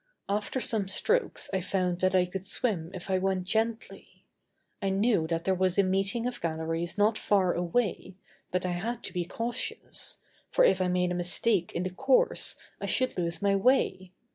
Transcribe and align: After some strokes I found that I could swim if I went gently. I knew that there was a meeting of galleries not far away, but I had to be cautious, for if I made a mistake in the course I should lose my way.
After 0.27 0.59
some 0.59 0.87
strokes 0.87 1.47
I 1.53 1.61
found 1.61 1.99
that 2.01 2.15
I 2.15 2.25
could 2.25 2.43
swim 2.43 2.89
if 2.95 3.07
I 3.07 3.19
went 3.19 3.43
gently. 3.43 4.25
I 4.81 4.89
knew 4.89 5.27
that 5.27 5.43
there 5.43 5.53
was 5.53 5.77
a 5.77 5.83
meeting 5.83 6.25
of 6.25 6.41
galleries 6.41 6.97
not 6.97 7.19
far 7.19 7.53
away, 7.53 8.15
but 8.49 8.65
I 8.65 8.71
had 8.71 9.03
to 9.03 9.13
be 9.13 9.25
cautious, 9.25 10.17
for 10.49 10.65
if 10.65 10.81
I 10.81 10.87
made 10.87 11.11
a 11.11 11.13
mistake 11.13 11.71
in 11.73 11.83
the 11.83 11.91
course 11.91 12.55
I 12.81 12.87
should 12.87 13.15
lose 13.15 13.43
my 13.43 13.55
way. 13.55 14.11